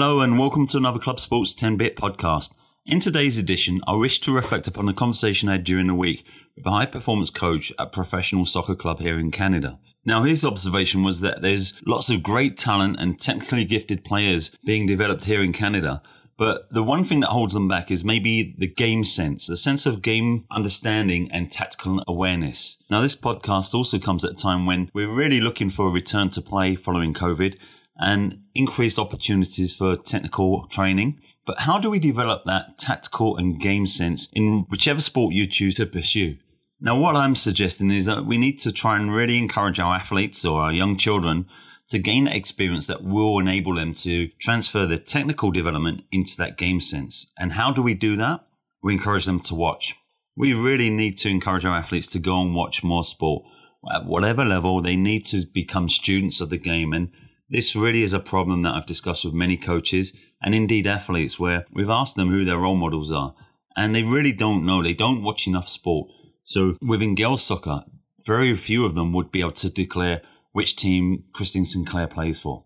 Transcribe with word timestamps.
Hello, 0.00 0.20
and 0.20 0.38
welcome 0.38 0.64
to 0.68 0.76
another 0.76 1.00
Club 1.00 1.18
Sports 1.18 1.52
10 1.54 1.76
Bit 1.76 1.96
podcast. 1.96 2.54
In 2.86 3.00
today's 3.00 3.36
edition, 3.36 3.80
I 3.84 3.96
wish 3.96 4.20
to 4.20 4.32
reflect 4.32 4.68
upon 4.68 4.86
the 4.86 4.92
conversation 4.92 5.48
I 5.48 5.54
had 5.54 5.64
during 5.64 5.88
the 5.88 5.94
week 5.96 6.24
with 6.54 6.64
a 6.66 6.70
high 6.70 6.86
performance 6.86 7.30
coach 7.30 7.72
at 7.72 7.76
a 7.80 7.90
professional 7.90 8.46
soccer 8.46 8.76
club 8.76 9.00
here 9.00 9.18
in 9.18 9.32
Canada. 9.32 9.80
Now, 10.04 10.22
his 10.22 10.44
observation 10.44 11.02
was 11.02 11.20
that 11.22 11.42
there's 11.42 11.82
lots 11.84 12.10
of 12.10 12.22
great 12.22 12.56
talent 12.56 13.00
and 13.00 13.18
technically 13.18 13.64
gifted 13.64 14.04
players 14.04 14.52
being 14.64 14.86
developed 14.86 15.24
here 15.24 15.42
in 15.42 15.52
Canada, 15.52 16.00
but 16.36 16.72
the 16.72 16.84
one 16.84 17.02
thing 17.02 17.18
that 17.20 17.30
holds 17.30 17.54
them 17.54 17.66
back 17.66 17.90
is 17.90 18.04
maybe 18.04 18.54
the 18.56 18.68
game 18.68 19.02
sense, 19.02 19.48
the 19.48 19.56
sense 19.56 19.84
of 19.84 20.00
game 20.00 20.44
understanding 20.48 21.28
and 21.32 21.50
tactical 21.50 22.04
awareness. 22.06 22.80
Now, 22.88 23.00
this 23.00 23.16
podcast 23.16 23.74
also 23.74 23.98
comes 23.98 24.24
at 24.24 24.30
a 24.30 24.34
time 24.34 24.64
when 24.64 24.90
we're 24.94 25.12
really 25.12 25.40
looking 25.40 25.70
for 25.70 25.88
a 25.88 25.92
return 25.92 26.30
to 26.30 26.40
play 26.40 26.76
following 26.76 27.14
COVID 27.14 27.56
and 27.98 28.42
increased 28.54 28.98
opportunities 28.98 29.74
for 29.74 29.96
technical 29.96 30.66
training. 30.68 31.20
But 31.46 31.60
how 31.60 31.78
do 31.78 31.90
we 31.90 31.98
develop 31.98 32.44
that 32.44 32.78
tactical 32.78 33.36
and 33.36 33.58
game 33.58 33.86
sense 33.86 34.28
in 34.32 34.66
whichever 34.68 35.00
sport 35.00 35.34
you 35.34 35.46
choose 35.46 35.76
to 35.76 35.86
pursue? 35.86 36.36
Now, 36.80 36.98
what 37.00 37.16
I'm 37.16 37.34
suggesting 37.34 37.90
is 37.90 38.06
that 38.06 38.24
we 38.24 38.38
need 38.38 38.58
to 38.60 38.70
try 38.70 39.00
and 39.00 39.12
really 39.12 39.36
encourage 39.36 39.80
our 39.80 39.96
athletes 39.96 40.44
or 40.44 40.60
our 40.60 40.72
young 40.72 40.96
children 40.96 41.46
to 41.88 41.98
gain 41.98 42.28
experience 42.28 42.86
that 42.86 43.02
will 43.02 43.38
enable 43.38 43.74
them 43.74 43.94
to 43.94 44.28
transfer 44.38 44.86
their 44.86 44.98
technical 44.98 45.50
development 45.50 46.04
into 46.12 46.36
that 46.36 46.58
game 46.58 46.80
sense. 46.80 47.32
And 47.38 47.54
how 47.54 47.72
do 47.72 47.82
we 47.82 47.94
do 47.94 48.14
that? 48.16 48.46
We 48.82 48.92
encourage 48.92 49.24
them 49.24 49.40
to 49.40 49.54
watch. 49.54 49.94
We 50.36 50.52
really 50.52 50.90
need 50.90 51.18
to 51.18 51.30
encourage 51.30 51.64
our 51.64 51.76
athletes 51.76 52.08
to 52.08 52.20
go 52.20 52.40
and 52.42 52.54
watch 52.54 52.84
more 52.84 53.04
sport. 53.04 53.44
At 53.92 54.04
whatever 54.04 54.44
level, 54.44 54.80
they 54.80 54.96
need 54.96 55.24
to 55.26 55.44
become 55.52 55.88
students 55.88 56.40
of 56.40 56.50
the 56.50 56.58
game. 56.58 56.92
And 56.92 57.10
this 57.48 57.74
really 57.74 58.02
is 58.02 58.14
a 58.14 58.20
problem 58.20 58.62
that 58.62 58.74
I've 58.74 58.86
discussed 58.86 59.24
with 59.24 59.34
many 59.34 59.56
coaches 59.56 60.12
and 60.42 60.54
indeed 60.54 60.86
athletes 60.86 61.38
where 61.38 61.64
we've 61.72 61.90
asked 61.90 62.16
them 62.16 62.28
who 62.28 62.44
their 62.44 62.58
role 62.58 62.76
models 62.76 63.10
are. 63.10 63.34
And 63.76 63.94
they 63.94 64.02
really 64.02 64.32
don't 64.32 64.66
know. 64.66 64.82
They 64.82 64.94
don't 64.94 65.22
watch 65.22 65.46
enough 65.46 65.68
sport. 65.68 66.10
So 66.42 66.76
within 66.80 67.14
girls 67.14 67.42
soccer, 67.42 67.82
very 68.26 68.54
few 68.54 68.84
of 68.84 68.94
them 68.94 69.12
would 69.12 69.30
be 69.30 69.40
able 69.40 69.52
to 69.52 69.70
declare 69.70 70.22
which 70.52 70.76
team 70.76 71.24
Christine 71.32 71.64
Sinclair 71.64 72.08
plays 72.08 72.40
for. 72.40 72.64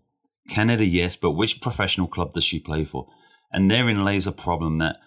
Canada, 0.49 0.85
yes, 0.85 1.15
but 1.15 1.31
which 1.31 1.61
professional 1.61 2.07
club 2.07 2.33
does 2.33 2.43
she 2.43 2.59
play 2.59 2.83
for? 2.83 3.07
And 3.51 3.69
therein 3.69 4.03
lays 4.03 4.27
a 4.27 4.31
problem 4.31 4.77
that 4.77 4.97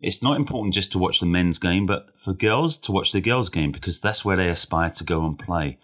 it's 0.00 0.22
not 0.22 0.36
important 0.36 0.74
just 0.74 0.92
to 0.92 0.98
watch 0.98 1.20
the 1.20 1.26
men's 1.26 1.58
game, 1.58 1.84
but 1.84 2.06
for 2.16 2.32
girls 2.32 2.76
to 2.78 2.92
watch 2.92 3.12
the 3.12 3.20
girls' 3.20 3.48
game 3.48 3.72
because 3.72 4.00
that's 4.00 4.24
where 4.24 4.36
they 4.36 4.48
aspire 4.48 4.90
to 4.90 5.04
go 5.04 5.26
and 5.26 5.38
play. 5.38 5.78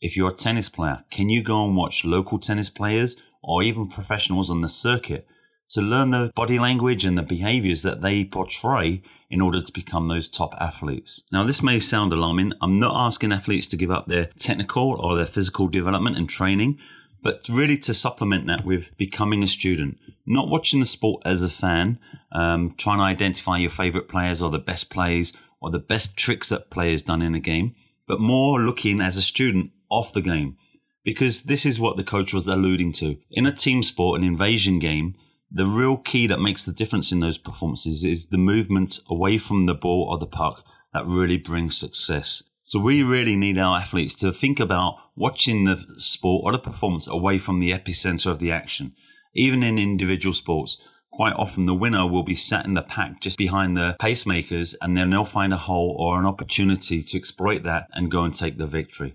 If 0.00 0.16
you're 0.16 0.30
a 0.30 0.36
tennis 0.36 0.68
player, 0.68 1.04
can 1.10 1.28
you 1.28 1.42
go 1.42 1.64
and 1.64 1.76
watch 1.76 2.04
local 2.04 2.38
tennis 2.38 2.68
players 2.68 3.16
or 3.42 3.62
even 3.62 3.88
professionals 3.88 4.50
on 4.50 4.60
the 4.60 4.68
circuit 4.68 5.26
to 5.70 5.80
learn 5.80 6.10
the 6.10 6.30
body 6.34 6.58
language 6.58 7.04
and 7.04 7.16
the 7.16 7.22
behaviors 7.22 7.82
that 7.82 8.02
they 8.02 8.24
portray 8.24 9.02
in 9.30 9.40
order 9.40 9.60
to 9.60 9.72
become 9.72 10.06
those 10.06 10.28
top 10.28 10.54
athletes. 10.60 11.24
Now, 11.32 11.44
this 11.44 11.62
may 11.62 11.80
sound 11.80 12.12
alarming. 12.12 12.52
I'm 12.60 12.78
not 12.78 12.94
asking 13.06 13.32
athletes 13.32 13.66
to 13.68 13.76
give 13.76 13.90
up 13.90 14.06
their 14.06 14.26
technical 14.38 15.00
or 15.00 15.16
their 15.16 15.26
physical 15.26 15.66
development 15.66 16.16
and 16.16 16.28
training, 16.28 16.78
but 17.22 17.48
really 17.48 17.78
to 17.78 17.94
supplement 17.94 18.46
that 18.46 18.64
with 18.64 18.96
becoming 18.96 19.42
a 19.42 19.48
student, 19.48 19.98
not 20.26 20.48
watching 20.48 20.78
the 20.78 20.86
sport 20.86 21.22
as 21.24 21.42
a 21.42 21.48
fan, 21.48 21.98
um, 22.32 22.74
trying 22.76 22.98
to 22.98 23.04
identify 23.04 23.56
your 23.56 23.70
favorite 23.70 24.08
players 24.08 24.42
or 24.42 24.50
the 24.50 24.58
best 24.58 24.90
plays 24.90 25.32
or 25.60 25.70
the 25.70 25.80
best 25.80 26.16
tricks 26.16 26.50
that 26.50 26.70
players 26.70 27.02
done 27.02 27.22
in 27.22 27.34
a 27.34 27.40
game, 27.40 27.74
but 28.06 28.20
more 28.20 28.60
looking 28.60 29.00
as 29.00 29.16
a 29.16 29.22
student 29.22 29.72
off 29.90 30.12
the 30.12 30.22
game. 30.22 30.56
Because 31.04 31.44
this 31.44 31.64
is 31.64 31.78
what 31.78 31.96
the 31.96 32.04
coach 32.04 32.34
was 32.34 32.46
alluding 32.46 32.92
to. 32.94 33.16
In 33.30 33.46
a 33.46 33.52
team 33.54 33.82
sport, 33.82 34.20
an 34.20 34.26
invasion 34.26 34.78
game, 34.78 35.14
the 35.50 35.66
real 35.66 35.96
key 35.96 36.26
that 36.26 36.40
makes 36.40 36.64
the 36.64 36.72
difference 36.72 37.12
in 37.12 37.20
those 37.20 37.38
performances 37.38 38.04
is 38.04 38.28
the 38.28 38.38
movement 38.38 38.98
away 39.08 39.38
from 39.38 39.66
the 39.66 39.74
ball 39.74 40.08
or 40.10 40.18
the 40.18 40.26
puck 40.26 40.64
that 40.92 41.06
really 41.06 41.36
brings 41.36 41.78
success. 41.78 42.42
So 42.64 42.80
we 42.80 43.02
really 43.02 43.36
need 43.36 43.58
our 43.58 43.78
athletes 43.78 44.14
to 44.16 44.32
think 44.32 44.58
about 44.58 44.96
watching 45.14 45.64
the 45.64 45.84
sport 45.98 46.42
or 46.44 46.52
the 46.52 46.58
performance 46.58 47.06
away 47.06 47.38
from 47.38 47.60
the 47.60 47.70
epicenter 47.70 48.28
of 48.28 48.40
the 48.40 48.50
action. 48.50 48.92
Even 49.34 49.62
in 49.62 49.78
individual 49.78 50.34
sports, 50.34 50.76
quite 51.12 51.34
often 51.34 51.66
the 51.66 51.74
winner 51.74 52.06
will 52.06 52.24
be 52.24 52.34
sat 52.34 52.64
in 52.64 52.74
the 52.74 52.82
pack 52.82 53.20
just 53.20 53.38
behind 53.38 53.76
the 53.76 53.94
pacemakers 54.00 54.74
and 54.80 54.96
then 54.96 55.10
they'll 55.10 55.24
find 55.24 55.52
a 55.52 55.58
hole 55.58 55.94
or 55.98 56.18
an 56.18 56.26
opportunity 56.26 57.02
to 57.02 57.16
exploit 57.16 57.62
that 57.62 57.86
and 57.92 58.10
go 58.10 58.24
and 58.24 58.34
take 58.34 58.58
the 58.58 58.66
victory. 58.66 59.14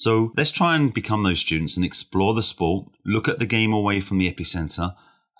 So 0.00 0.32
let's 0.34 0.50
try 0.50 0.76
and 0.76 0.94
become 0.94 1.24
those 1.24 1.40
students 1.40 1.76
and 1.76 1.84
explore 1.84 2.32
the 2.32 2.40
sport, 2.40 2.86
look 3.04 3.28
at 3.28 3.38
the 3.38 3.44
game 3.44 3.70
away 3.70 4.00
from 4.00 4.16
the 4.16 4.32
epicenter 4.32 4.94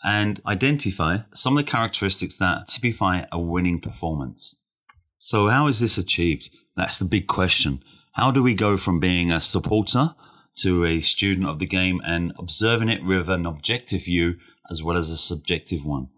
and 0.05 0.39
identify 0.45 1.21
some 1.33 1.57
of 1.57 1.65
the 1.65 1.71
characteristics 1.71 2.35
that 2.35 2.69
typify 2.69 3.25
a 3.33 3.41
winning 3.41 3.81
performance. 3.81 4.57
So, 5.17 5.49
how 5.49 5.67
is 5.67 5.81
this 5.81 5.97
achieved? 5.97 6.51
That's 6.77 6.99
the 6.99 7.07
big 7.07 7.27
question. 7.27 7.83
How 8.17 8.31
do 8.31 8.43
we 8.43 8.55
go 8.55 8.77
from 8.77 9.01
being 9.01 9.33
a 9.33 9.41
supporter 9.41 10.15
to 10.59 10.85
a 10.85 11.01
student 11.01 11.47
of 11.47 11.59
the 11.59 11.65
game 11.65 12.03
and 12.05 12.35
observing 12.39 12.91
it 12.91 13.03
with 13.03 13.31
an 13.31 13.47
objective 13.47 14.05
view 14.05 14.35
as 14.71 14.83
well 14.83 14.99
as 14.99 15.11
a 15.11 15.17
subjective 15.17 15.87
one? 15.87 16.09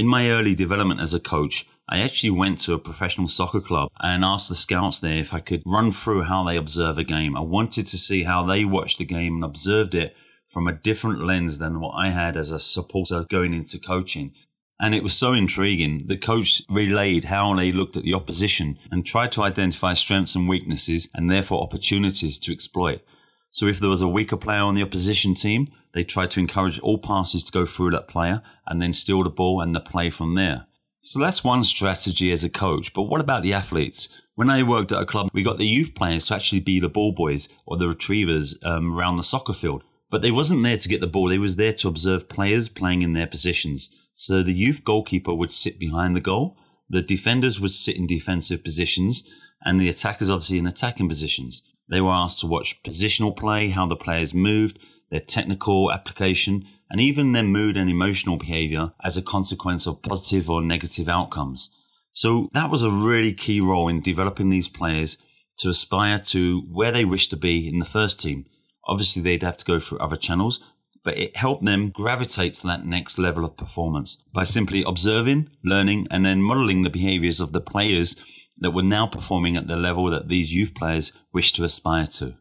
In 0.00 0.08
my 0.08 0.30
early 0.30 0.56
development 0.56 1.00
as 1.00 1.14
a 1.14 1.20
coach, 1.20 1.64
I 1.86 2.00
actually 2.00 2.30
went 2.30 2.60
to 2.60 2.72
a 2.72 2.78
professional 2.78 3.28
soccer 3.28 3.60
club 3.60 3.90
and 4.00 4.24
asked 4.24 4.48
the 4.48 4.54
scouts 4.54 5.00
there 5.00 5.18
if 5.18 5.34
I 5.34 5.40
could 5.40 5.62
run 5.66 5.92
through 5.92 6.24
how 6.24 6.42
they 6.42 6.56
observe 6.56 6.96
a 6.96 7.04
game. 7.04 7.36
I 7.36 7.40
wanted 7.40 7.86
to 7.88 7.98
see 7.98 8.24
how 8.24 8.42
they 8.42 8.64
watched 8.64 8.98
the 8.98 9.04
game 9.04 9.34
and 9.34 9.44
observed 9.44 9.94
it 9.94 10.16
from 10.48 10.66
a 10.66 10.72
different 10.72 11.26
lens 11.26 11.58
than 11.58 11.80
what 11.80 11.92
I 11.92 12.08
had 12.08 12.38
as 12.38 12.50
a 12.50 12.58
supporter 12.58 13.24
going 13.24 13.52
into 13.52 13.78
coaching. 13.78 14.32
And 14.80 14.94
it 14.94 15.02
was 15.02 15.14
so 15.14 15.34
intriguing. 15.34 16.06
The 16.08 16.16
coach 16.16 16.62
relayed 16.70 17.24
how 17.24 17.54
they 17.54 17.70
looked 17.70 17.98
at 17.98 18.02
the 18.02 18.14
opposition 18.14 18.78
and 18.90 19.04
tried 19.04 19.32
to 19.32 19.42
identify 19.42 19.92
strengths 19.92 20.34
and 20.34 20.48
weaknesses 20.48 21.08
and 21.14 21.30
therefore 21.30 21.62
opportunities 21.62 22.38
to 22.38 22.52
exploit. 22.52 23.02
So 23.50 23.66
if 23.66 23.78
there 23.78 23.90
was 23.90 24.00
a 24.00 24.08
weaker 24.08 24.38
player 24.38 24.62
on 24.62 24.74
the 24.74 24.82
opposition 24.82 25.34
team, 25.34 25.68
they 25.92 26.02
tried 26.02 26.30
to 26.32 26.40
encourage 26.40 26.80
all 26.80 26.98
passes 26.98 27.44
to 27.44 27.52
go 27.52 27.66
through 27.66 27.90
that 27.90 28.08
player 28.08 28.42
and 28.66 28.80
then 28.80 28.94
steal 28.94 29.22
the 29.22 29.30
ball 29.30 29.60
and 29.60 29.74
the 29.74 29.80
play 29.80 30.08
from 30.08 30.34
there. 30.34 30.66
So 31.06 31.20
that's 31.20 31.44
one 31.44 31.64
strategy 31.64 32.32
as 32.32 32.44
a 32.44 32.48
coach. 32.48 32.94
But 32.94 33.02
what 33.02 33.20
about 33.20 33.42
the 33.42 33.52
athletes? 33.52 34.08
When 34.36 34.48
I 34.48 34.62
worked 34.62 34.90
at 34.90 35.02
a 35.02 35.04
club, 35.04 35.28
we 35.34 35.42
got 35.42 35.58
the 35.58 35.66
youth 35.66 35.94
players 35.94 36.24
to 36.26 36.34
actually 36.34 36.60
be 36.60 36.80
the 36.80 36.88
ball 36.88 37.12
boys 37.12 37.46
or 37.66 37.76
the 37.76 37.88
retrievers 37.88 38.56
um, 38.64 38.98
around 38.98 39.18
the 39.18 39.22
soccer 39.22 39.52
field. 39.52 39.84
But 40.10 40.22
they 40.22 40.30
wasn't 40.30 40.62
there 40.62 40.78
to 40.78 40.88
get 40.88 41.02
the 41.02 41.06
ball. 41.06 41.28
They 41.28 41.36
was 41.36 41.56
there 41.56 41.74
to 41.74 41.88
observe 41.88 42.30
players 42.30 42.70
playing 42.70 43.02
in 43.02 43.12
their 43.12 43.26
positions. 43.26 43.90
So 44.14 44.42
the 44.42 44.54
youth 44.54 44.82
goalkeeper 44.82 45.34
would 45.34 45.52
sit 45.52 45.78
behind 45.78 46.16
the 46.16 46.22
goal. 46.22 46.56
The 46.88 47.02
defenders 47.02 47.60
would 47.60 47.72
sit 47.72 47.96
in 47.96 48.06
defensive 48.06 48.64
positions 48.64 49.24
and 49.60 49.78
the 49.78 49.90
attackers 49.90 50.30
obviously 50.30 50.56
in 50.56 50.66
attacking 50.66 51.10
positions. 51.10 51.62
They 51.86 52.00
were 52.00 52.12
asked 52.12 52.40
to 52.40 52.46
watch 52.46 52.82
positional 52.82 53.36
play, 53.36 53.68
how 53.68 53.86
the 53.86 53.94
players 53.94 54.32
moved, 54.32 54.78
their 55.14 55.20
technical 55.20 55.92
application, 55.92 56.64
and 56.90 57.00
even 57.00 57.30
their 57.30 57.44
mood 57.44 57.76
and 57.76 57.88
emotional 57.88 58.36
behavior 58.36 58.90
as 59.04 59.16
a 59.16 59.22
consequence 59.22 59.86
of 59.86 60.02
positive 60.02 60.50
or 60.50 60.60
negative 60.60 61.08
outcomes. 61.08 61.70
So 62.12 62.50
that 62.52 62.68
was 62.68 62.82
a 62.82 62.90
really 62.90 63.32
key 63.32 63.60
role 63.60 63.86
in 63.86 64.00
developing 64.00 64.50
these 64.50 64.68
players 64.68 65.18
to 65.58 65.68
aspire 65.68 66.18
to 66.18 66.62
where 66.62 66.90
they 66.90 67.04
wish 67.04 67.28
to 67.28 67.36
be 67.36 67.68
in 67.68 67.78
the 67.78 67.84
first 67.84 68.18
team. 68.18 68.46
Obviously, 68.88 69.22
they'd 69.22 69.44
have 69.44 69.56
to 69.58 69.64
go 69.64 69.78
through 69.78 69.98
other 69.98 70.16
channels, 70.16 70.58
but 71.04 71.16
it 71.16 71.36
helped 71.36 71.64
them 71.64 71.90
gravitate 71.90 72.54
to 72.54 72.66
that 72.66 72.84
next 72.84 73.16
level 73.16 73.44
of 73.44 73.56
performance 73.56 74.18
by 74.32 74.42
simply 74.42 74.82
observing, 74.84 75.48
learning, 75.62 76.08
and 76.10 76.26
then 76.26 76.42
modeling 76.42 76.82
the 76.82 76.90
behaviors 76.90 77.40
of 77.40 77.52
the 77.52 77.60
players 77.60 78.16
that 78.58 78.72
were 78.72 78.82
now 78.82 79.06
performing 79.06 79.56
at 79.56 79.68
the 79.68 79.76
level 79.76 80.10
that 80.10 80.26
these 80.26 80.52
youth 80.52 80.74
players 80.74 81.12
wish 81.32 81.52
to 81.52 81.62
aspire 81.62 82.06
to. 82.06 82.34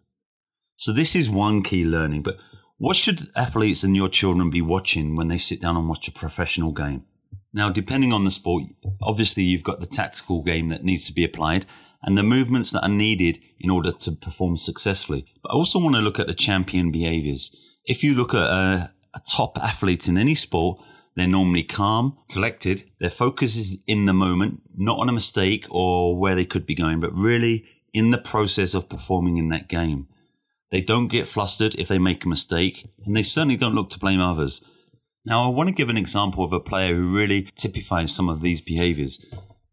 So, 0.75 0.92
this 0.92 1.15
is 1.15 1.30
one 1.30 1.62
key 1.62 1.86
learning, 1.86 2.24
but 2.24 2.38
what 2.83 2.97
should 2.97 3.31
athletes 3.33 3.85
and 3.85 3.95
your 3.95 4.09
children 4.09 4.50
be 4.50 4.62
watching 4.62 5.15
when 5.15 5.30
they 5.30 5.38
sit 5.38 5.62
down 5.62 5.77
and 5.77 5.88
watch 5.88 6.06
a 6.09 6.12
professional 6.12 6.74
game? 6.74 7.06
Now, 7.53 7.69
depending 7.69 8.12
on 8.12 8.25
the 8.25 8.30
sport, 8.30 8.63
obviously 9.01 9.44
you've 9.44 9.63
got 9.63 9.80
the 9.80 9.85
tactical 9.85 10.44
game 10.44 10.68
that 10.68 10.83
needs 10.83 11.06
to 11.06 11.13
be 11.13 11.24
applied, 11.24 11.65
and 12.01 12.18
the 12.18 12.24
movements 12.24 12.71
that 12.71 12.83
are 12.83 12.89
needed 12.89 13.39
in 13.57 13.69
order 13.69 13.94
to 13.94 14.12
perform 14.12 14.57
successfully. 14.57 15.25
But 15.41 15.53
I 15.53 15.53
also 15.53 15.80
want 15.80 15.95
to 15.95 16.01
look 16.01 16.19
at 16.19 16.27
the 16.27 16.33
champion 16.33 16.91
behaviors. 16.91 17.56
If 17.85 18.03
you 18.03 18.15
look 18.15 18.33
at 18.33 18.41
a, 18.41 18.91
a 19.15 19.21
top 19.31 19.57
athlete 19.59 20.09
in 20.09 20.18
any 20.18 20.36
sport, 20.36 20.81
they're 21.15 21.25
normally 21.25 21.63
calm, 21.63 22.18
collected. 22.29 22.83
Their 23.00 23.09
focus 23.09 23.56
is 23.56 23.81
in 23.88 24.07
the 24.07 24.13
moment, 24.13 24.62
not 24.75 25.00
on 25.00 25.07
a 25.07 25.13
mistake 25.13 25.65
or 25.69 26.18
where 26.18 26.36
they 26.36 26.45
could 26.45 26.65
be 26.65 26.75
going, 26.75 27.00
but 27.00 27.13
really 27.13 27.63
in 27.94 28.09
the 28.09 28.18
process 28.18 28.74
of 28.74 28.89
performing 28.89 29.38
in 29.38 29.47
that 29.50 29.69
game. 29.69 30.09
They 30.74 30.81
don't 30.81 31.08
get 31.08 31.28
flustered 31.28 31.75
if 31.75 31.88
they 31.88 32.00
make 32.00 32.25
a 32.25 32.28
mistake, 32.28 32.90
and 33.06 33.16
they 33.16 33.22
certainly 33.22 33.58
don't 33.58 33.75
look 33.75 33.92
to 33.92 34.00
blame 34.00 34.20
others. 34.20 34.66
Now, 35.24 35.46
I 35.46 35.54
want 35.54 35.70
to 35.70 35.75
give 35.75 35.88
an 35.88 35.98
example 35.98 36.44
of 36.44 36.52
a 36.52 36.60
player 36.60 36.96
who 36.96 37.16
really 37.16 37.44
typifies 37.56 38.12
some 38.12 38.28
of 38.28 38.42
these 38.42 38.60
behaviors. 38.60 39.24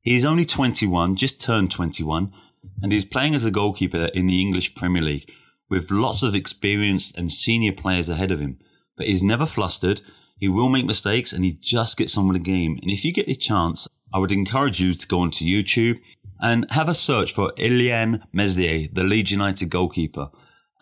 He 0.03 0.15
is 0.15 0.27
only 0.27 0.45
21, 0.45 1.17
just 1.17 1.41
turned 1.41 1.71
21, 1.71 2.35
and 2.83 2.93
he's 2.93 3.07
playing 3.07 3.35
as 3.35 3.47
a 3.47 3.51
goalkeeper 3.51 4.11
in 4.13 4.27
the 4.27 4.43
English 4.43 4.75
Premier 4.75 5.01
League 5.01 5.33
with 5.71 5.91
lots 5.91 6.23
of 6.23 6.35
experienced 6.35 7.17
and 7.17 7.33
senior 7.33 7.73
players 7.73 8.11
ahead 8.11 8.31
of 8.31 8.41
him. 8.41 8.59
But 8.99 9.07
he's 9.07 9.23
never 9.23 9.47
flustered. 9.47 10.03
He 10.37 10.49
will 10.51 10.69
make 10.69 10.85
mistakes 10.85 11.33
and 11.33 11.47
he 11.47 11.59
just 11.63 11.97
gets 11.97 12.19
on 12.19 12.29
with 12.29 12.37
the 12.37 12.53
game. 12.53 12.79
And 12.83 12.91
if 12.91 13.07
you 13.07 13.13
get 13.15 13.25
the 13.25 13.37
chance, 13.37 13.89
I 14.13 14.19
would 14.19 14.33
encourage 14.33 14.81
you 14.81 14.93
to 14.93 15.09
go 15.09 15.21
onto 15.21 15.47
YouTube 15.47 15.99
and 16.41 16.67
have 16.73 16.91
a 16.91 16.95
search 16.95 17.33
for 17.33 17.55
Illan 17.55 18.23
Meslier, 18.35 18.89
the 18.93 19.03
Leeds 19.03 19.31
United 19.31 19.71
goalkeeper. 19.71 20.29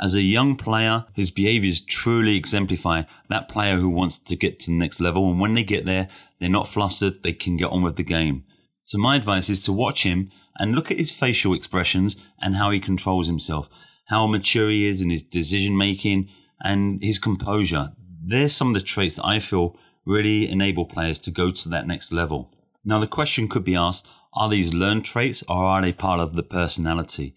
As 0.00 0.14
a 0.14 0.22
young 0.22 0.56
player, 0.56 1.06
his 1.14 1.30
behaviors 1.30 1.80
truly 1.80 2.36
exemplify 2.36 3.02
that 3.28 3.48
player 3.48 3.76
who 3.76 3.88
wants 3.88 4.18
to 4.20 4.36
get 4.36 4.60
to 4.60 4.70
the 4.70 4.76
next 4.76 5.00
level. 5.00 5.28
And 5.28 5.40
when 5.40 5.54
they 5.54 5.64
get 5.64 5.86
there, 5.86 6.08
they're 6.38 6.48
not 6.48 6.68
flustered, 6.68 7.22
they 7.22 7.32
can 7.32 7.56
get 7.56 7.70
on 7.70 7.82
with 7.82 7.96
the 7.96 8.04
game. 8.04 8.44
So 8.84 8.96
my 8.98 9.16
advice 9.16 9.50
is 9.50 9.64
to 9.64 9.72
watch 9.72 10.04
him 10.04 10.30
and 10.56 10.74
look 10.74 10.90
at 10.90 10.98
his 10.98 11.12
facial 11.12 11.52
expressions 11.52 12.16
and 12.40 12.54
how 12.54 12.70
he 12.70 12.80
controls 12.80 13.26
himself, 13.26 13.68
how 14.06 14.26
mature 14.26 14.70
he 14.70 14.86
is 14.86 15.02
in 15.02 15.10
his 15.10 15.22
decision 15.22 15.76
making 15.76 16.28
and 16.60 17.00
his 17.02 17.18
composure. 17.18 17.92
There's 18.22 18.54
some 18.54 18.68
of 18.68 18.74
the 18.74 18.80
traits 18.80 19.16
that 19.16 19.26
I 19.26 19.40
feel 19.40 19.76
really 20.04 20.48
enable 20.48 20.86
players 20.86 21.18
to 21.20 21.30
go 21.30 21.50
to 21.50 21.68
that 21.68 21.86
next 21.86 22.12
level. 22.12 22.52
Now, 22.84 23.00
the 23.00 23.06
question 23.06 23.48
could 23.48 23.64
be 23.64 23.76
asked 23.76 24.06
are 24.32 24.48
these 24.48 24.72
learned 24.72 25.04
traits 25.04 25.42
or 25.48 25.64
are 25.64 25.82
they 25.82 25.92
part 25.92 26.20
of 26.20 26.34
the 26.34 26.42
personality? 26.42 27.34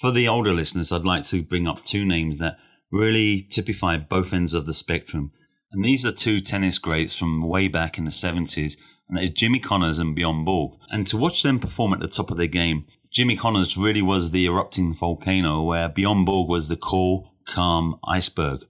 For 0.00 0.12
the 0.12 0.28
older 0.28 0.54
listeners, 0.54 0.92
I'd 0.92 1.04
like 1.04 1.24
to 1.26 1.42
bring 1.42 1.68
up 1.68 1.84
two 1.84 2.06
names 2.06 2.38
that 2.38 2.56
really 2.90 3.46
typify 3.50 3.98
both 3.98 4.32
ends 4.32 4.54
of 4.54 4.64
the 4.64 4.72
spectrum. 4.72 5.30
And 5.72 5.84
these 5.84 6.06
are 6.06 6.10
two 6.10 6.40
tennis 6.40 6.78
greats 6.78 7.18
from 7.18 7.46
way 7.46 7.68
back 7.68 7.98
in 7.98 8.06
the 8.06 8.10
70s, 8.10 8.78
and 9.10 9.18
that 9.18 9.24
is 9.24 9.30
Jimmy 9.32 9.58
Connors 9.58 9.98
and 9.98 10.16
Bjorn 10.16 10.42
Borg. 10.42 10.78
And 10.88 11.06
to 11.08 11.18
watch 11.18 11.42
them 11.42 11.58
perform 11.58 11.92
at 11.92 12.00
the 12.00 12.08
top 12.08 12.30
of 12.30 12.38
their 12.38 12.46
game, 12.46 12.86
Jimmy 13.12 13.36
Connors 13.36 13.76
really 13.76 14.00
was 14.00 14.30
the 14.30 14.46
erupting 14.46 14.94
volcano, 14.94 15.60
where 15.60 15.86
Bjorn 15.86 16.24
Borg 16.24 16.48
was 16.48 16.68
the 16.68 16.78
cool, 16.78 17.34
calm 17.46 18.00
iceberg. 18.08 18.60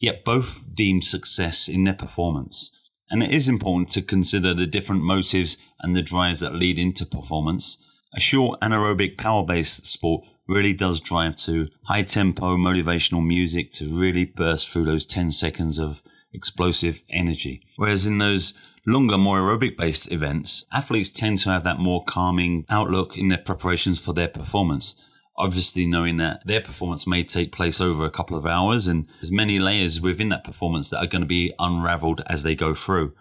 Yet 0.00 0.24
both 0.24 0.74
deemed 0.74 1.04
success 1.04 1.68
in 1.68 1.84
their 1.84 1.92
performance. 1.92 2.74
And 3.10 3.22
it 3.22 3.30
is 3.30 3.46
important 3.46 3.90
to 3.90 4.00
consider 4.00 4.54
the 4.54 4.66
different 4.66 5.04
motives 5.04 5.58
and 5.80 5.94
the 5.94 6.00
drives 6.00 6.40
that 6.40 6.54
lead 6.54 6.78
into 6.78 7.04
performance. 7.04 7.76
A 8.16 8.20
short 8.20 8.58
anaerobic 8.62 9.18
power 9.18 9.44
based 9.44 9.86
sport 9.86 10.24
really 10.52 10.74
does 10.74 11.00
drive 11.00 11.36
to 11.38 11.68
high 11.84 12.02
tempo 12.02 12.56
motivational 12.56 13.24
music 13.24 13.72
to 13.72 13.98
really 13.98 14.24
burst 14.24 14.68
through 14.68 14.84
those 14.84 15.06
10 15.06 15.30
seconds 15.30 15.78
of 15.78 16.02
explosive 16.32 17.02
energy. 17.10 17.62
Whereas 17.76 18.06
in 18.06 18.18
those 18.18 18.54
longer, 18.86 19.18
more 19.18 19.40
aerobic 19.40 19.76
based 19.76 20.10
events, 20.12 20.64
athletes 20.72 21.10
tend 21.10 21.38
to 21.38 21.50
have 21.50 21.64
that 21.64 21.78
more 21.78 22.04
calming 22.04 22.64
outlook 22.68 23.16
in 23.16 23.28
their 23.28 23.38
preparations 23.38 24.00
for 24.00 24.12
their 24.12 24.28
performance 24.28 24.94
obviously 25.36 25.86
knowing 25.86 26.18
that 26.18 26.42
their 26.44 26.60
performance 26.60 27.06
may 27.06 27.24
take 27.24 27.52
place 27.52 27.80
over 27.80 28.04
a 28.04 28.10
couple 28.10 28.36
of 28.36 28.46
hours 28.46 28.86
and 28.86 29.08
there's 29.14 29.32
many 29.32 29.58
layers 29.58 30.00
within 30.00 30.28
that 30.28 30.44
performance 30.44 30.90
that 30.90 30.98
are 30.98 31.06
going 31.06 31.22
to 31.22 31.26
be 31.26 31.52
unraveled 31.58 32.22
as 32.26 32.42
they 32.42 32.54
go 32.54 32.74
through. 32.74 33.14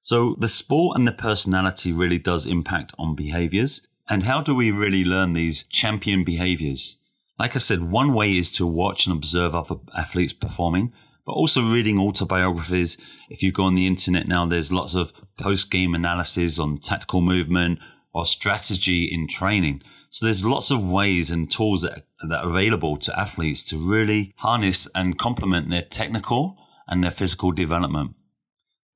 So 0.00 0.36
the 0.38 0.48
sport 0.48 0.96
and 0.96 1.06
the 1.06 1.12
personality 1.12 1.92
really 1.92 2.18
does 2.18 2.46
impact 2.46 2.94
on 2.98 3.14
behaviors. 3.14 3.86
And 4.08 4.22
how 4.22 4.40
do 4.40 4.54
we 4.54 4.70
really 4.70 5.04
learn 5.04 5.34
these 5.34 5.64
champion 5.64 6.24
behaviors? 6.24 6.98
Like 7.38 7.54
I 7.54 7.58
said, 7.58 7.84
one 7.84 8.14
way 8.14 8.32
is 8.32 8.50
to 8.52 8.66
watch 8.66 9.06
and 9.06 9.14
observe 9.14 9.54
other 9.54 9.76
athletes 9.96 10.32
performing, 10.32 10.92
but 11.26 11.32
also 11.32 11.62
reading 11.62 11.98
autobiographies. 11.98 12.96
If 13.28 13.42
you 13.42 13.52
go 13.52 13.64
on 13.64 13.74
the 13.74 13.86
internet 13.86 14.26
now, 14.26 14.46
there's 14.46 14.72
lots 14.72 14.94
of 14.94 15.12
post 15.38 15.70
game 15.70 15.94
analysis 15.94 16.58
on 16.58 16.78
tactical 16.78 17.20
movement 17.20 17.80
or 18.14 18.24
strategy 18.24 19.04
in 19.04 19.28
training. 19.28 19.82
So 20.10 20.24
there's 20.24 20.44
lots 20.44 20.70
of 20.70 20.88
ways 20.88 21.30
and 21.30 21.50
tools 21.50 21.82
that, 21.82 22.06
that 22.26 22.44
are 22.44 22.50
available 22.50 22.96
to 22.96 23.20
athletes 23.20 23.62
to 23.64 23.76
really 23.76 24.32
harness 24.38 24.88
and 24.94 25.18
complement 25.18 25.68
their 25.68 25.82
technical 25.82 26.56
and 26.88 27.04
their 27.04 27.10
physical 27.10 27.52
development. 27.52 28.14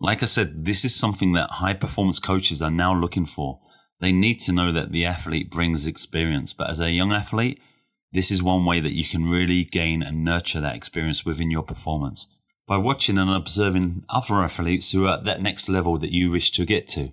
Like 0.01 0.23
I 0.23 0.27
said, 0.27 0.65
this 0.65 0.85
is 0.85 0.97
something 0.97 1.33
that 1.35 1.51
high 1.51 1.75
performance 1.75 2.19
coaches 2.19 2.63
are 2.63 2.71
now 2.71 2.95
looking 2.99 3.27
for. 3.27 3.61
They 4.03 4.13
need 4.13 4.41
to 4.41 4.53
know 4.53 4.73
that 4.73 4.91
the 4.91 5.07
athlete 5.07 5.51
brings 5.51 5.87
experience, 5.87 6.53
but 6.53 6.69
as 6.69 6.81
a 6.81 6.91
young 6.91 7.13
athlete, 7.13 7.61
this 8.13 8.31
is 8.31 8.43
one 8.43 8.67
way 8.67 8.81
that 8.81 8.97
you 8.97 9.05
can 9.09 9.31
really 9.31 9.65
gain 9.65 10.03
and 10.03 10.25
nurture 10.25 10.61
that 10.61 10.77
experience 10.77 11.25
within 11.25 11.51
your 11.51 11.63
performance 11.63 12.27
by 12.67 12.77
watching 12.77 13.17
and 13.17 13.31
observing 13.31 14.05
other 14.09 14.43
athletes 14.43 14.91
who 14.91 15.07
are 15.07 15.19
at 15.19 15.25
that 15.25 15.41
next 15.41 15.69
level 15.69 15.99
that 15.99 16.13
you 16.13 16.31
wish 16.31 16.51
to 16.51 16.67
get 16.67 16.89
to. 16.89 17.13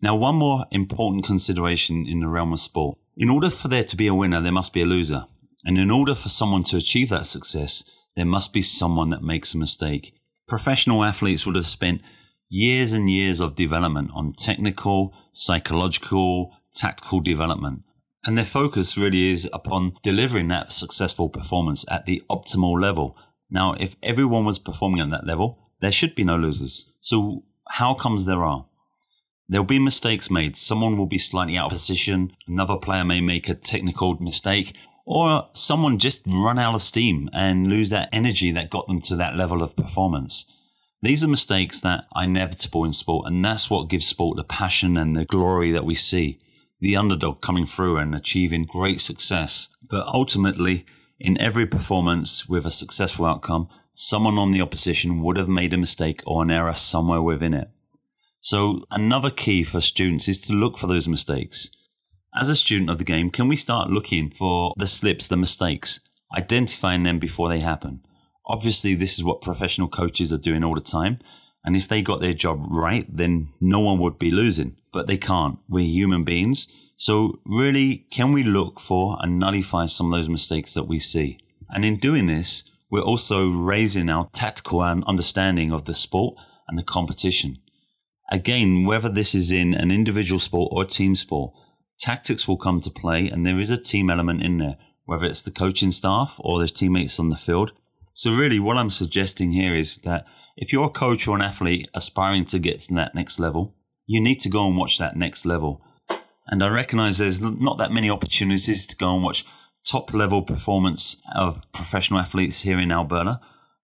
Now, 0.00 0.16
one 0.16 0.36
more 0.36 0.66
important 0.70 1.24
consideration 1.24 2.06
in 2.06 2.20
the 2.20 2.28
realm 2.28 2.52
of 2.52 2.60
sport 2.60 2.98
in 3.16 3.28
order 3.28 3.50
for 3.50 3.68
there 3.68 3.84
to 3.84 3.96
be 3.96 4.06
a 4.06 4.14
winner, 4.14 4.40
there 4.40 4.52
must 4.52 4.72
be 4.72 4.82
a 4.82 4.86
loser. 4.86 5.26
And 5.64 5.78
in 5.78 5.90
order 5.90 6.14
for 6.14 6.30
someone 6.30 6.62
to 6.64 6.78
achieve 6.78 7.10
that 7.10 7.26
success, 7.26 7.84
there 8.16 8.24
must 8.24 8.52
be 8.52 8.62
someone 8.62 9.10
that 9.10 9.22
makes 9.22 9.54
a 9.54 9.58
mistake. 9.58 10.14
Professional 10.48 11.04
athletes 11.04 11.44
would 11.46 11.56
have 11.56 11.66
spent 11.66 12.00
years 12.48 12.92
and 12.92 13.10
years 13.10 13.40
of 13.40 13.54
development 13.54 14.10
on 14.14 14.32
technical, 14.32 15.14
psychological, 15.32 16.52
tactical 16.74 17.20
development. 17.20 17.82
And 18.24 18.38
their 18.38 18.44
focus 18.44 18.96
really 18.96 19.30
is 19.30 19.48
upon 19.52 19.94
delivering 20.02 20.48
that 20.48 20.72
successful 20.72 21.28
performance 21.28 21.84
at 21.88 22.06
the 22.06 22.22
optimal 22.30 22.80
level. 22.80 23.16
Now, 23.50 23.74
if 23.74 23.96
everyone 24.02 24.44
was 24.44 24.58
performing 24.58 25.00
at 25.00 25.10
that 25.10 25.26
level, 25.26 25.58
there 25.80 25.92
should 25.92 26.14
be 26.14 26.24
no 26.24 26.36
losers. 26.36 26.86
So 27.00 27.44
how 27.68 27.94
comes 27.94 28.26
there 28.26 28.44
are? 28.44 28.66
There'll 29.48 29.66
be 29.66 29.80
mistakes 29.80 30.30
made. 30.30 30.56
Someone 30.56 30.96
will 30.96 31.06
be 31.06 31.18
slightly 31.18 31.56
out 31.56 31.66
of 31.66 31.72
position. 31.72 32.32
Another 32.46 32.76
player 32.76 33.04
may 33.04 33.20
make 33.20 33.48
a 33.48 33.54
technical 33.54 34.14
mistake 34.20 34.76
or 35.04 35.48
someone 35.52 35.98
just 35.98 36.22
run 36.26 36.58
out 36.58 36.74
of 36.74 36.82
steam 36.82 37.28
and 37.32 37.66
lose 37.66 37.90
that 37.90 38.08
energy 38.12 38.50
that 38.52 38.70
got 38.70 38.86
them 38.86 39.00
to 39.00 39.16
that 39.16 39.36
level 39.36 39.62
of 39.62 39.76
performance. 39.76 40.46
These 41.04 41.24
are 41.24 41.28
mistakes 41.28 41.80
that 41.80 42.04
are 42.12 42.22
inevitable 42.22 42.84
in 42.84 42.92
sport, 42.92 43.26
and 43.26 43.44
that's 43.44 43.68
what 43.68 43.88
gives 43.88 44.06
sport 44.06 44.36
the 44.36 44.44
passion 44.44 44.96
and 44.96 45.16
the 45.16 45.24
glory 45.24 45.72
that 45.72 45.84
we 45.84 45.96
see. 45.96 46.38
The 46.80 46.96
underdog 46.96 47.40
coming 47.40 47.66
through 47.66 47.96
and 47.96 48.14
achieving 48.14 48.64
great 48.64 49.00
success. 49.00 49.68
But 49.90 50.06
ultimately, 50.06 50.86
in 51.18 51.40
every 51.40 51.66
performance 51.66 52.48
with 52.48 52.66
a 52.66 52.70
successful 52.70 53.26
outcome, 53.26 53.68
someone 53.92 54.38
on 54.38 54.52
the 54.52 54.60
opposition 54.60 55.22
would 55.22 55.36
have 55.36 55.48
made 55.48 55.72
a 55.72 55.76
mistake 55.76 56.22
or 56.24 56.44
an 56.44 56.52
error 56.52 56.76
somewhere 56.76 57.22
within 57.22 57.52
it. 57.52 57.68
So 58.40 58.84
another 58.92 59.30
key 59.30 59.64
for 59.64 59.80
students 59.80 60.28
is 60.28 60.40
to 60.42 60.52
look 60.52 60.78
for 60.78 60.86
those 60.86 61.08
mistakes. 61.08 61.68
As 62.40 62.48
a 62.48 62.54
student 62.54 62.90
of 62.90 62.98
the 62.98 63.04
game, 63.04 63.30
can 63.30 63.48
we 63.48 63.56
start 63.56 63.90
looking 63.90 64.30
for 64.30 64.72
the 64.76 64.86
slips, 64.86 65.26
the 65.26 65.36
mistakes, 65.36 65.98
identifying 66.36 67.02
them 67.02 67.18
before 67.18 67.48
they 67.48 67.60
happen? 67.60 68.02
Obviously, 68.46 68.94
this 68.94 69.18
is 69.18 69.24
what 69.24 69.40
professional 69.40 69.88
coaches 69.88 70.32
are 70.32 70.38
doing 70.38 70.64
all 70.64 70.74
the 70.74 70.80
time. 70.80 71.18
And 71.64 71.76
if 71.76 71.86
they 71.86 72.02
got 72.02 72.20
their 72.20 72.34
job 72.34 72.66
right, 72.68 73.06
then 73.08 73.52
no 73.60 73.80
one 73.80 74.00
would 74.00 74.18
be 74.18 74.30
losing, 74.30 74.76
but 74.92 75.06
they 75.06 75.16
can't. 75.16 75.58
We're 75.68 75.84
human 75.84 76.24
beings. 76.24 76.66
So 76.96 77.40
really, 77.44 78.06
can 78.10 78.32
we 78.32 78.42
look 78.42 78.80
for 78.80 79.16
and 79.20 79.38
nullify 79.38 79.86
some 79.86 80.06
of 80.06 80.12
those 80.12 80.28
mistakes 80.28 80.74
that 80.74 80.88
we 80.88 80.98
see? 80.98 81.38
And 81.70 81.84
in 81.84 81.96
doing 81.96 82.26
this, 82.26 82.64
we're 82.90 83.00
also 83.00 83.48
raising 83.48 84.10
our 84.10 84.28
tactical 84.32 84.82
understanding 84.82 85.72
of 85.72 85.84
the 85.84 85.94
sport 85.94 86.36
and 86.68 86.78
the 86.78 86.82
competition. 86.82 87.58
Again, 88.30 88.84
whether 88.84 89.08
this 89.08 89.34
is 89.34 89.50
in 89.50 89.72
an 89.74 89.90
individual 89.90 90.38
sport 90.38 90.70
or 90.72 90.82
a 90.82 90.86
team 90.86 91.14
sport, 91.14 91.52
tactics 91.98 92.46
will 92.46 92.58
come 92.58 92.80
to 92.80 92.90
play 92.90 93.28
and 93.28 93.46
there 93.46 93.58
is 93.58 93.70
a 93.70 93.76
team 93.80 94.10
element 94.10 94.42
in 94.42 94.58
there, 94.58 94.76
whether 95.04 95.26
it's 95.26 95.42
the 95.42 95.50
coaching 95.50 95.92
staff 95.92 96.36
or 96.40 96.60
the 96.60 96.68
teammates 96.68 97.18
on 97.18 97.30
the 97.30 97.36
field. 97.36 97.72
So, 98.14 98.32
really, 98.32 98.60
what 98.60 98.76
I'm 98.76 98.90
suggesting 98.90 99.52
here 99.52 99.74
is 99.74 100.02
that 100.02 100.26
if 100.56 100.72
you're 100.72 100.86
a 100.86 100.90
coach 100.90 101.26
or 101.26 101.36
an 101.36 101.42
athlete 101.42 101.88
aspiring 101.94 102.44
to 102.46 102.58
get 102.58 102.80
to 102.80 102.94
that 102.94 103.14
next 103.14 103.38
level, 103.38 103.74
you 104.06 104.20
need 104.20 104.40
to 104.40 104.48
go 104.48 104.66
and 104.66 104.76
watch 104.76 104.98
that 104.98 105.16
next 105.16 105.46
level. 105.46 105.82
And 106.46 106.62
I 106.62 106.68
recognize 106.68 107.18
there's 107.18 107.40
not 107.40 107.78
that 107.78 107.92
many 107.92 108.10
opportunities 108.10 108.84
to 108.86 108.96
go 108.96 109.14
and 109.14 109.24
watch 109.24 109.44
top 109.88 110.12
level 110.12 110.42
performance 110.42 111.16
of 111.34 111.60
professional 111.72 112.20
athletes 112.20 112.62
here 112.62 112.78
in 112.78 112.92
Alberta 112.92 113.40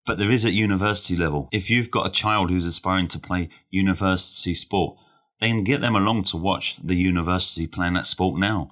but 0.07 0.17
there 0.17 0.31
is 0.31 0.46
at 0.46 0.53
university 0.53 1.17
level. 1.17 1.50
If 1.51 1.69
you've 1.69 1.91
got 1.91 2.07
a 2.07 2.10
child 2.10 2.50
who's 2.50 2.63
aspiring 2.63 3.10
to 3.10 3.19
play 3.19 3.50
university 3.69 4.53
sport, 4.53 4.98
then 5.41 5.65
get 5.65 5.81
them 5.81 5.96
along 5.96 6.24
to 6.24 6.38
watch 6.38 6.77
the 6.81 6.96
university 6.96 7.67
playing 7.67 7.93
that 7.96 8.07
sport 8.07 8.39
now. 8.39 8.72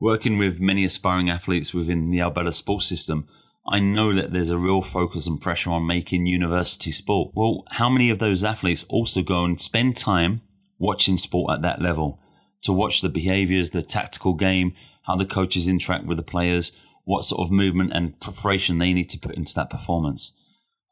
Working 0.00 0.36
with 0.36 0.60
many 0.60 0.84
aspiring 0.84 1.30
athletes 1.30 1.72
within 1.72 2.10
the 2.10 2.20
Alberta 2.20 2.52
sports 2.52 2.86
system, 2.86 3.28
I 3.68 3.80
know 3.80 4.14
that 4.14 4.32
there's 4.32 4.50
a 4.50 4.58
real 4.58 4.80
focus 4.80 5.26
and 5.26 5.40
pressure 5.40 5.70
on 5.70 5.86
making 5.86 6.26
university 6.26 6.92
sport. 6.92 7.32
Well, 7.34 7.64
how 7.70 7.88
many 7.88 8.10
of 8.10 8.20
those 8.20 8.44
athletes 8.44 8.86
also 8.88 9.22
go 9.22 9.44
and 9.44 9.60
spend 9.60 9.96
time 9.96 10.42
watching 10.78 11.18
sport 11.18 11.52
at 11.54 11.62
that 11.62 11.82
level 11.82 12.20
to 12.62 12.72
watch 12.72 13.00
the 13.00 13.08
behaviors, 13.08 13.70
the 13.70 13.82
tactical 13.82 14.34
game, 14.34 14.74
how 15.02 15.16
the 15.16 15.26
coaches 15.26 15.68
interact 15.68 16.06
with 16.06 16.16
the 16.16 16.22
players, 16.22 16.72
what 17.04 17.24
sort 17.24 17.40
of 17.40 17.50
movement 17.50 17.92
and 17.92 18.20
preparation 18.20 18.78
they 18.78 18.92
need 18.92 19.10
to 19.10 19.18
put 19.18 19.36
into 19.36 19.54
that 19.54 19.70
performance? 19.70 20.32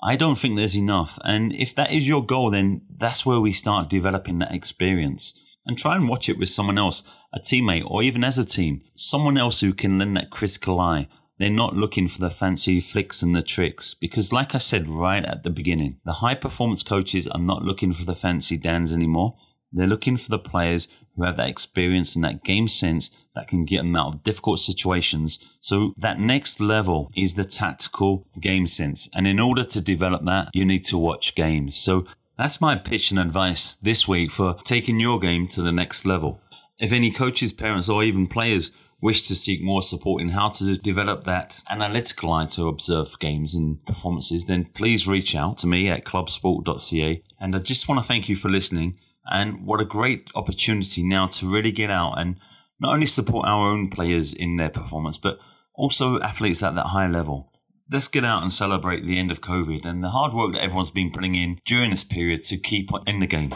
I 0.02 0.16
don't 0.16 0.36
think 0.36 0.56
there's 0.56 0.76
enough. 0.76 1.18
And 1.22 1.52
if 1.54 1.74
that 1.76 1.92
is 1.92 2.08
your 2.08 2.24
goal, 2.24 2.50
then 2.50 2.82
that's 2.96 3.24
where 3.24 3.40
we 3.40 3.52
start 3.52 3.88
developing 3.88 4.38
that 4.40 4.54
experience. 4.54 5.34
And 5.66 5.78
try 5.78 5.96
and 5.96 6.08
watch 6.08 6.28
it 6.28 6.38
with 6.38 6.50
someone 6.50 6.76
else, 6.76 7.04
a 7.32 7.40
teammate, 7.40 7.86
or 7.86 8.02
even 8.02 8.22
as 8.22 8.36
a 8.36 8.44
team, 8.44 8.82
someone 8.96 9.38
else 9.38 9.60
who 9.60 9.72
can 9.72 9.98
lend 9.98 10.16
that 10.16 10.30
critical 10.30 10.78
eye, 10.78 11.08
they're 11.38 11.50
not 11.50 11.74
looking 11.74 12.08
for 12.08 12.20
the 12.20 12.30
fancy 12.30 12.80
flicks 12.80 13.22
and 13.22 13.34
the 13.34 13.42
tricks 13.42 13.94
because, 13.94 14.32
like 14.32 14.54
I 14.54 14.58
said 14.58 14.86
right 14.88 15.24
at 15.24 15.42
the 15.42 15.50
beginning, 15.50 15.98
the 16.04 16.14
high 16.14 16.34
performance 16.34 16.82
coaches 16.82 17.26
are 17.26 17.40
not 17.40 17.62
looking 17.62 17.92
for 17.92 18.04
the 18.04 18.14
fancy 18.14 18.56
dans 18.56 18.92
anymore. 18.92 19.36
They're 19.72 19.88
looking 19.88 20.16
for 20.16 20.30
the 20.30 20.38
players 20.38 20.86
who 21.16 21.24
have 21.24 21.36
that 21.36 21.48
experience 21.48 22.14
and 22.14 22.24
that 22.24 22.44
game 22.44 22.68
sense 22.68 23.10
that 23.34 23.48
can 23.48 23.64
get 23.64 23.78
them 23.78 23.96
out 23.96 24.14
of 24.14 24.22
difficult 24.22 24.60
situations. 24.60 25.38
So 25.60 25.92
that 25.96 26.20
next 26.20 26.60
level 26.60 27.10
is 27.16 27.34
the 27.34 27.44
tactical 27.44 28.28
game 28.40 28.68
sense. 28.68 29.08
And 29.14 29.26
in 29.26 29.40
order 29.40 29.64
to 29.64 29.80
develop 29.80 30.24
that, 30.26 30.50
you 30.54 30.64
need 30.64 30.84
to 30.86 30.98
watch 30.98 31.34
games. 31.34 31.76
So 31.76 32.06
that's 32.38 32.60
my 32.60 32.76
pitch 32.76 33.10
and 33.10 33.18
advice 33.18 33.74
this 33.74 34.06
week 34.06 34.30
for 34.30 34.54
taking 34.64 35.00
your 35.00 35.18
game 35.18 35.48
to 35.48 35.62
the 35.62 35.72
next 35.72 36.04
level. 36.04 36.40
If 36.78 36.92
any 36.92 37.10
coaches, 37.10 37.52
parents, 37.52 37.88
or 37.88 38.02
even 38.02 38.26
players 38.26 38.70
wish 39.00 39.26
to 39.28 39.34
seek 39.34 39.62
more 39.62 39.82
support 39.82 40.22
in 40.22 40.30
how 40.30 40.48
to 40.48 40.76
develop 40.76 41.24
that 41.24 41.62
analytical 41.68 42.32
eye 42.32 42.46
to 42.46 42.68
observe 42.68 43.18
games 43.18 43.54
and 43.54 43.84
performances, 43.84 44.46
then 44.46 44.64
please 44.64 45.06
reach 45.06 45.34
out 45.34 45.58
to 45.58 45.66
me 45.66 45.88
at 45.88 46.04
clubsport.ca. 46.04 47.22
And 47.40 47.54
I 47.54 47.58
just 47.58 47.88
want 47.88 48.00
to 48.00 48.06
thank 48.06 48.28
you 48.28 48.36
for 48.36 48.48
listening. 48.48 48.98
And 49.26 49.66
what 49.66 49.80
a 49.80 49.84
great 49.84 50.30
opportunity 50.34 51.02
now 51.02 51.26
to 51.28 51.52
really 51.52 51.72
get 51.72 51.90
out 51.90 52.18
and 52.18 52.38
not 52.80 52.94
only 52.94 53.06
support 53.06 53.46
our 53.46 53.68
own 53.70 53.88
players 53.88 54.32
in 54.34 54.56
their 54.56 54.70
performance, 54.70 55.18
but 55.18 55.38
also 55.74 56.20
athletes 56.20 56.62
at 56.62 56.74
that 56.74 56.88
high 56.88 57.08
level. 57.08 57.52
Let's 57.90 58.08
get 58.08 58.24
out 58.24 58.42
and 58.42 58.52
celebrate 58.52 59.06
the 59.06 59.18
end 59.18 59.30
of 59.30 59.40
COVID 59.40 59.84
and 59.84 60.02
the 60.02 60.10
hard 60.10 60.32
work 60.32 60.54
that 60.54 60.62
everyone's 60.62 60.90
been 60.90 61.10
putting 61.10 61.34
in 61.34 61.60
during 61.66 61.90
this 61.90 62.04
period 62.04 62.42
to 62.44 62.56
keep 62.56 62.90
in 63.06 63.20
the 63.20 63.26
game. 63.26 63.54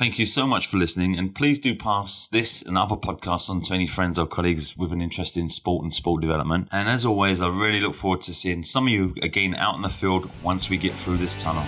Thank 0.00 0.18
you 0.18 0.24
so 0.24 0.46
much 0.46 0.66
for 0.66 0.78
listening, 0.78 1.18
and 1.18 1.34
please 1.34 1.60
do 1.60 1.74
pass 1.74 2.26
this 2.26 2.62
and 2.62 2.78
other 2.78 2.96
podcasts 2.96 3.50
on 3.50 3.60
to 3.60 3.74
any 3.74 3.86
friends 3.86 4.18
or 4.18 4.26
colleagues 4.26 4.74
with 4.74 4.94
an 4.94 5.02
interest 5.02 5.36
in 5.36 5.50
sport 5.50 5.82
and 5.82 5.92
sport 5.92 6.22
development. 6.22 6.68
And 6.72 6.88
as 6.88 7.04
always, 7.04 7.42
I 7.42 7.48
really 7.48 7.80
look 7.80 7.94
forward 7.94 8.22
to 8.22 8.32
seeing 8.32 8.62
some 8.62 8.86
of 8.86 8.92
you 8.94 9.14
again 9.20 9.54
out 9.54 9.76
in 9.76 9.82
the 9.82 9.90
field 9.90 10.30
once 10.42 10.70
we 10.70 10.78
get 10.78 10.94
through 10.94 11.18
this 11.18 11.36
tunnel. 11.36 11.66